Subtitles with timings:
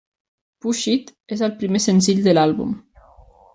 [0.65, 2.75] "Push It" és el primer senzill de l'àlbum.